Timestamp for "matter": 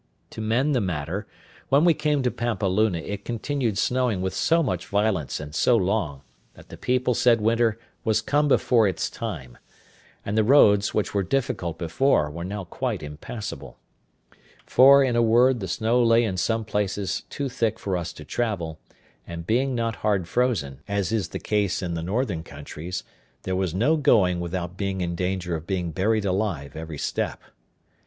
0.81-1.27